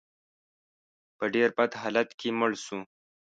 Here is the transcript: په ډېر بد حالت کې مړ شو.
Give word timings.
په 1.17 1.25
ډېر 1.35 1.49
بد 1.57 1.71
حالت 1.81 2.09
کې 2.19 2.29
مړ 2.39 2.51
شو. 2.63 2.79